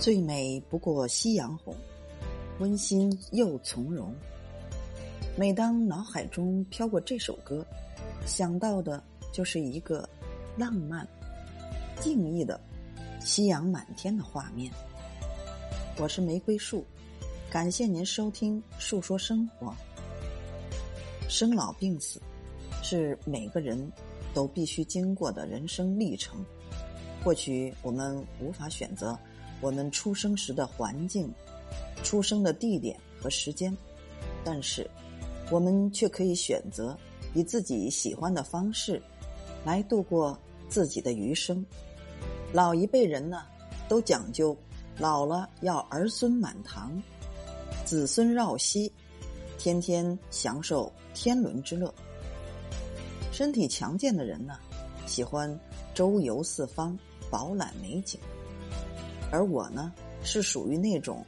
[0.00, 1.74] 最美不过夕阳红，
[2.60, 4.14] 温馨又从容。
[5.36, 7.66] 每当脑海中飘过这首歌，
[8.24, 10.08] 想到的就是一个
[10.56, 11.06] 浪漫、
[12.00, 12.60] 静谧的
[13.20, 14.72] 夕阳满天的画面。
[15.98, 16.84] 我是玫瑰树，
[17.50, 19.66] 感谢您收听《述说生活》。
[21.28, 22.22] 生老病死
[22.84, 23.90] 是每个人
[24.32, 26.44] 都必须经过的人生历程。
[27.24, 29.18] 或许我们无法选择。
[29.60, 31.32] 我们出生时的环境、
[32.02, 33.76] 出生的地点和时间，
[34.44, 34.88] 但是
[35.50, 36.96] 我们却可以选择
[37.34, 39.02] 以自己喜欢的方式
[39.64, 41.64] 来度过自己的余生。
[42.52, 43.42] 老一辈人呢，
[43.88, 44.56] 都讲究
[44.96, 47.02] 老了要儿孙满堂、
[47.84, 48.90] 子孙绕膝，
[49.58, 51.92] 天天享受天伦之乐。
[53.32, 54.58] 身体强健的人呢，
[55.06, 55.58] 喜欢
[55.94, 56.98] 周游四方，
[57.30, 58.18] 饱览美景。
[59.30, 59.92] 而我呢，
[60.22, 61.24] 是属于那种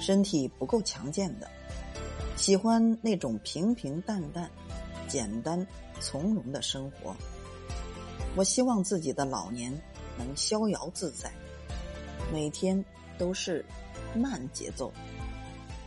[0.00, 1.50] 身体不够强健的，
[2.36, 4.50] 喜欢那种平平淡淡、
[5.08, 5.66] 简单
[6.00, 7.16] 从容的生活。
[8.36, 9.72] 我希望自己的老年
[10.18, 11.32] 能逍遥自在，
[12.32, 12.84] 每天
[13.18, 13.64] 都是
[14.14, 14.92] 慢节奏，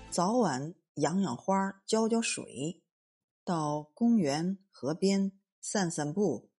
[0.10, 2.82] 早晚养养花、浇浇水，
[3.46, 6.50] 到公园、河边散散步，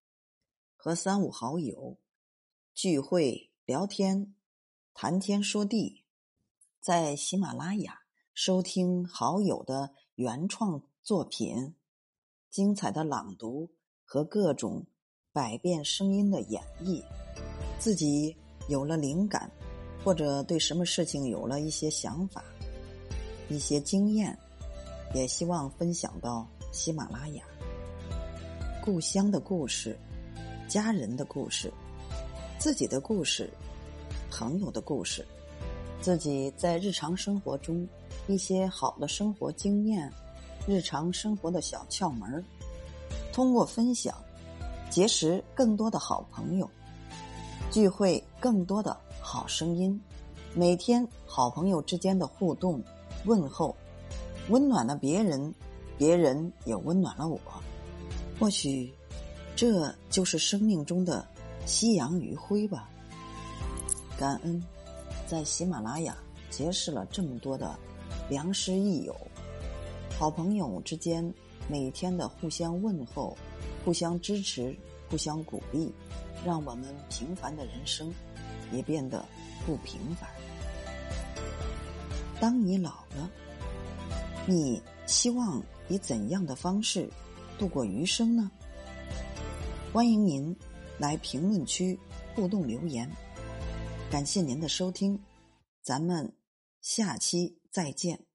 [0.77, 1.99] 和三五好友
[2.73, 4.35] 聚会聊天。
[4.93, 6.05] 谈天说地，
[6.81, 8.01] 在喜马拉雅
[8.35, 11.75] 收听好友的原创作品、
[12.51, 13.71] 精彩的朗读
[14.05, 14.85] 和各种
[15.33, 17.03] 百变声音的演绎，
[17.79, 18.37] 自己
[18.69, 19.51] 有了灵感，
[20.05, 22.45] 或者对什么事情有了一些想法、
[23.49, 24.37] 一些经验，
[25.15, 27.45] 也希望分享到喜马拉雅。
[28.85, 29.99] 故乡的故事、
[30.69, 31.73] 家人的故事、
[32.59, 33.51] 自己的故事。
[34.31, 35.27] 朋友的故事，
[36.01, 37.87] 自己在日常生活中
[38.27, 40.11] 一些好的生活经验，
[40.67, 42.45] 日常生活的小窍门
[43.33, 44.15] 通过分享
[44.91, 46.69] 结识更多的好朋友，
[47.71, 50.01] 聚会更多的好声音，
[50.55, 52.83] 每天好朋友之间的互动
[53.25, 53.77] 问候，
[54.49, 55.55] 温暖了别人，
[55.97, 57.39] 别人也温暖了我。
[58.39, 58.93] 或许，
[59.55, 61.25] 这就是生命中的
[61.67, 62.90] 夕阳余晖吧。
[64.21, 64.63] 感恩，
[65.27, 66.15] 在喜马拉雅
[66.51, 67.75] 结识了这么多的
[68.29, 69.17] 良师益友，
[70.19, 71.33] 好朋友之间
[71.71, 73.35] 每天的互相问候、
[73.83, 74.77] 互相支持、
[75.09, 75.91] 互相鼓励，
[76.45, 78.13] 让我们平凡的人生
[78.71, 79.25] 也变得
[79.65, 80.29] 不平凡。
[82.39, 83.31] 当你老了，
[84.47, 87.09] 你希望以怎样的方式
[87.59, 88.51] 度过余生呢？
[89.95, 90.55] 欢迎您
[90.99, 91.99] 来评论区
[92.35, 93.11] 互动留言。
[94.11, 95.23] 感谢您的收听，
[95.83, 96.35] 咱们
[96.81, 98.30] 下期再见。